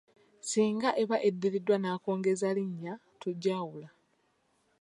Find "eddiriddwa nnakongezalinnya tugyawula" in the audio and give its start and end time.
1.29-3.89